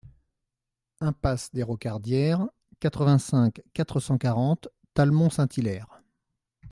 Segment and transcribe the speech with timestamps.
[0.99, 2.47] Impasse des Rocardières,
[2.79, 6.01] quatre-vingt-cinq, quatre cent quarante Talmont-Saint-Hilaire